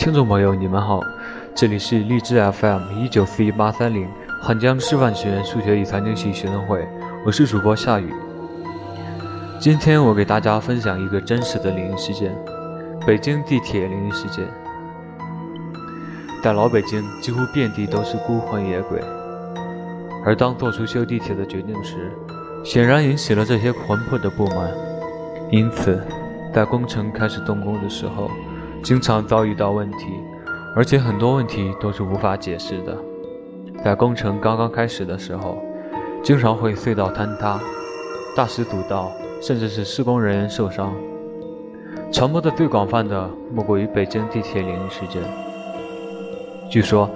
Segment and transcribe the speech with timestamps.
[0.00, 1.04] 听众朋友，你们好，
[1.54, 4.08] 这里是荔枝 FM 一九四一八三零
[4.40, 6.88] 汉江师范学院数学与财经系学生会，
[7.26, 8.10] 我是主播夏雨。
[9.58, 12.34] 今天我给大家分享一个真实的灵异事件——
[13.06, 14.46] 北京地铁灵异事件。
[16.42, 19.02] 在老北京，几乎遍地都是孤魂野鬼，
[20.24, 22.10] 而当做出修地铁的决定时，
[22.64, 24.72] 显然引起了这些魂魄的不满，
[25.50, 26.02] 因此。
[26.52, 28.28] 在工程开始动工的时候，
[28.82, 30.06] 经常遭遇到问题，
[30.74, 32.96] 而且很多问题都是无法解释的。
[33.84, 35.62] 在工程刚刚开始的时候，
[36.22, 37.60] 经常会隧道坍塌、
[38.34, 40.92] 大石堵道，甚至是施工人员受伤。
[42.10, 45.22] 传播的最广泛的莫过于北京地铁灵异事件。
[46.70, 47.08] 据说，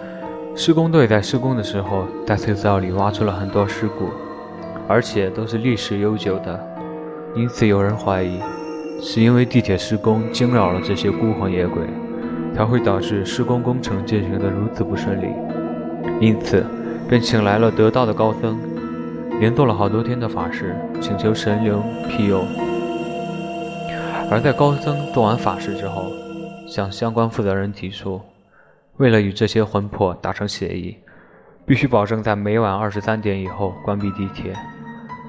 [0.55, 4.11] 施工队在施工的时候，在隧道里挖出了很多尸骨，
[4.87, 6.61] 而且都是历史悠久的，
[7.35, 8.39] 因此有人怀疑。
[9.01, 11.83] 是因为地铁施工惊扰了这些孤魂野鬼，
[12.55, 15.27] 才会导致施工工程进行的如此不顺利。
[16.21, 16.65] 因此，
[17.09, 18.59] 便请来了得道的高僧，
[19.41, 22.45] 连做了好多天的法事，请求神灵庇佑。
[24.31, 26.11] 而在高僧做完法事之后，
[26.67, 28.21] 向相关负责人提出，
[28.97, 30.97] 为了与这些魂魄达成协议，
[31.67, 34.55] 必须保证在每晚二十三点以后关闭地铁，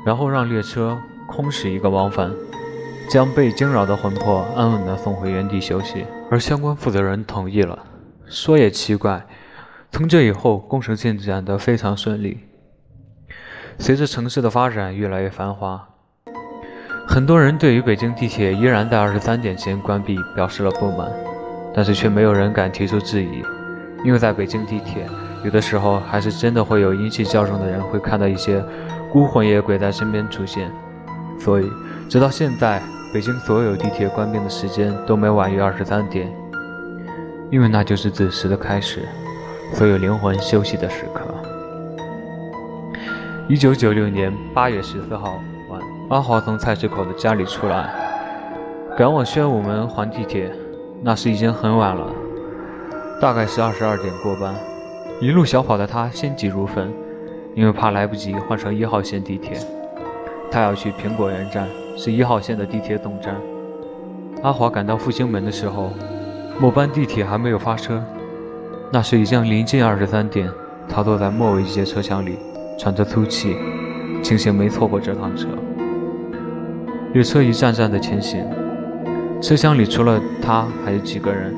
[0.06, 2.32] 然后让列车空驶一个往返。
[3.08, 7.78] 将被惊扰的魂魄安稳地送回原地休息，而相关负责人同意了。
[8.28, 9.26] 说也奇怪，
[9.92, 12.40] 从这以后，工程进展得非常顺利。
[13.78, 15.88] 随着城市的发展越来越繁华，
[17.08, 21.12] 很多人对于北京地铁依然在二十三点前关闭表示了不满，
[21.74, 23.44] 但是却没有人敢提出质疑，
[24.04, 25.06] 因为在北京地铁，
[25.44, 28.64] 有的时候还是真的会有阴气较重的人会看到一些
[29.12, 30.72] 孤魂野鬼在身边出现，
[31.40, 31.70] 所以
[32.10, 32.82] 直到现在。
[33.16, 36.30] 北京所有地铁关闭的时间都没晚于二十三点，
[37.50, 39.08] 因为那就是子时的开始，
[39.72, 41.22] 所有灵魂休息的时刻。
[43.48, 45.80] 一九九六年八月十四号晚，
[46.10, 47.90] 阿华从菜市口的家里出来，
[48.98, 50.52] 赶往宣武门还地铁。
[51.02, 52.12] 那时已经很晚了，
[53.22, 54.54] 大概是二十二点过班。
[55.22, 56.94] 一路小跑的他心急如焚，
[57.56, 59.58] 因为怕来不及换乘一号线地铁，
[60.52, 61.66] 他要去苹果园站。
[61.96, 63.36] 是一号线的地铁总站。
[64.44, 65.92] 阿华赶到复兴门的时候，
[66.60, 68.04] 末班地铁还没有发车。
[68.92, 70.50] 那时已经临近二十三点，
[70.88, 72.38] 他坐在末尾一节车厢里，
[72.78, 73.56] 喘着粗气，
[74.22, 75.48] 庆幸没错过这趟车。
[77.14, 78.46] 列车一站站的前行，
[79.42, 81.56] 车厢里除了他还有几个人。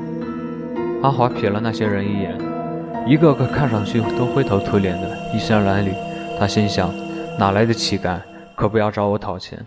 [1.02, 2.36] 阿华瞥了那些人一眼，
[3.06, 5.92] 一个个看上去都灰头土脸的，衣衫褴褛。
[6.38, 6.92] 他心想：
[7.38, 8.18] 哪来的乞丐？
[8.54, 9.58] 可不要找我讨钱。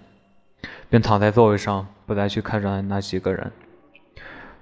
[0.91, 3.49] 便躺在座位上，不再去看着那几个人。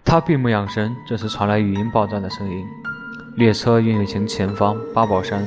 [0.05, 2.63] 他闭目养神，这时传来语音报站的声音
[3.35, 5.43] ：“列车运行前方八宝山。”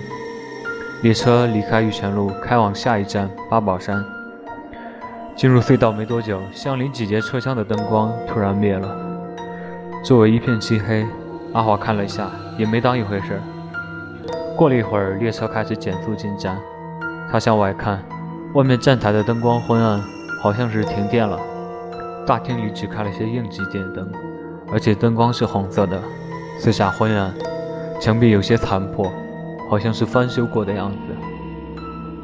[1.05, 4.05] 列车离开玉泉路，开往下一站八宝山。
[5.37, 8.97] 进入隧道没多久，相邻几节车厢的灯光突然灭了，
[10.05, 11.07] 周围一片漆黑。
[11.53, 12.29] 阿华看了一下，
[12.59, 13.41] 也没当一回事。
[14.57, 16.59] 过了一会儿，列车开始减速进站。
[17.31, 18.03] 他向外看，
[18.55, 20.03] 外面站台的灯光昏暗。
[20.43, 21.39] 好像是停电了，
[22.27, 24.11] 大厅里只开了些应急电灯，
[24.73, 26.03] 而且灯光是红色的，
[26.59, 27.33] 四下昏暗，
[28.01, 29.09] 墙壁有些残破，
[29.71, 30.99] 好像是翻修过的样子。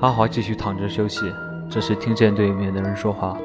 [0.00, 1.32] 阿华继续躺着休息，
[1.70, 3.38] 这时听见对面的人说话：“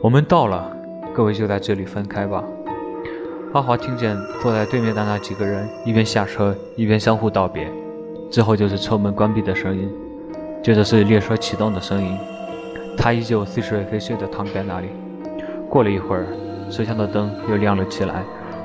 [0.00, 0.70] 我们到了，
[1.12, 2.44] 各位就在这里分开吧。”
[3.54, 7.68] 阿华听见坐在对面的那几个人一边下车一边相互道别，
[8.30, 9.90] 之后就是车门关闭的声音，
[10.62, 12.16] 接着是列车启动的声音。
[12.96, 14.88] 他依旧似睡非睡地躺在那里。
[15.68, 16.26] 过了一会儿，
[16.70, 18.22] 车厢的灯又亮了起来，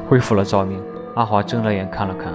[0.08, 0.80] 恢复了照明。
[1.16, 2.34] 阿华睁了眼看了看，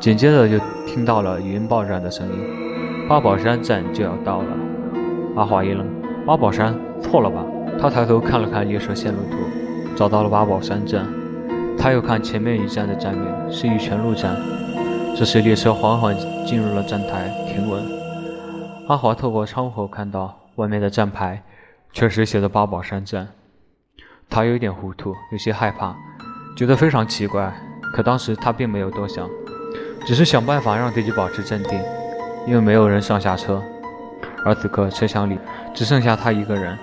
[0.00, 2.34] 紧接着就听到了语音报站的声音
[3.08, 4.48] ：“八宝山站就要到了。”
[5.36, 5.86] 阿华一愣
[6.26, 6.74] ：“八宝山？
[7.00, 7.44] 错了吧？”
[7.80, 9.36] 他抬头看了看列车线路图，
[9.94, 11.06] 找到了八宝山站。
[11.78, 14.36] 他又看前面一站的站名是玉泉路站。
[15.16, 17.82] 这时列车缓缓进入了站台，停稳。
[18.88, 20.36] 阿华透过窗户看到。
[20.60, 21.42] 外面的站牌
[21.90, 23.28] 确实写着八宝山站，
[24.28, 25.96] 他有点糊涂，有些害怕，
[26.54, 27.50] 觉得非常奇怪。
[27.94, 29.26] 可当时他并没有多想，
[30.04, 31.80] 只是想办法让自己保持镇定，
[32.46, 33.62] 因为没有人上下车。
[34.44, 35.38] 而此刻车厢里
[35.72, 36.78] 只剩下他一个人。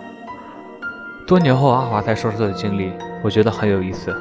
[1.28, 2.92] 多年后，阿华才说出的经历，
[3.22, 4.12] 我觉得很有意思。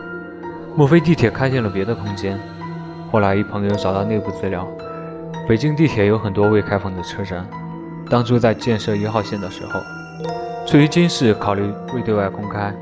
[0.76, 2.38] 莫非地铁开进了别的空间？
[3.10, 4.68] 后来一朋友找到内部资料，
[5.48, 7.46] 北京地铁有很多未开放的车站。
[8.08, 9.80] 当初在建设一号线的时候，
[10.66, 12.72] 出于军事考虑未对外公开，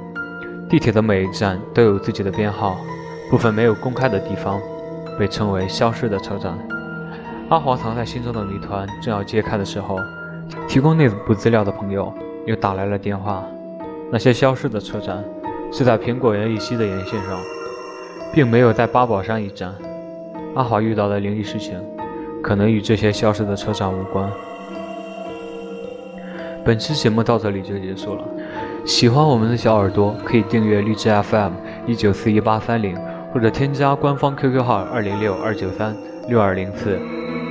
[0.69, 2.77] 地铁的每一站都有自己的编号，
[3.31, 4.61] 部分没有公开的地方
[5.19, 6.53] 被称为“消失的车站”。
[7.49, 9.99] 阿华藏在心中的谜团正要揭开的时候，
[10.69, 12.13] 提供内部资料的朋友
[12.47, 13.45] 又打来了电话。
[14.11, 15.25] 那些消失的车站
[15.73, 17.39] 是在苹果园以西的沿线上，
[18.33, 19.75] 并没有在八宝山一站。
[20.55, 21.83] 阿华遇到的灵异事情，
[22.43, 24.31] 可能与这些消失的车站无关。
[26.65, 28.25] 本期节目到这里就结束了。
[28.87, 31.53] 喜欢我们的小耳朵可以订阅荔枝 FM
[31.87, 32.97] 一九四一八三零，
[33.33, 35.95] 或者添加官方 QQ 号二零六二九三
[36.29, 36.99] 六二零四，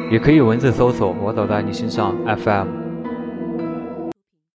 [0.09, 2.82] 也可以文字搜索“我走在你心上 FM”。